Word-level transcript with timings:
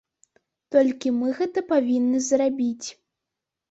Толькі 0.75 1.13
мы 1.19 1.27
гэта 1.43 1.59
павінны 1.71 2.27
зрабіць. 2.33 2.87